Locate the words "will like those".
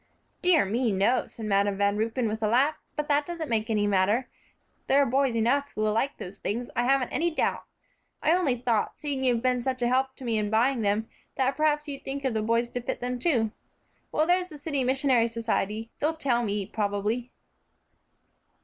5.81-6.39